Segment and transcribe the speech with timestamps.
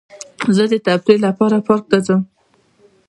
[0.55, 2.21] زه د تفریح لپاره پارک ته ځم.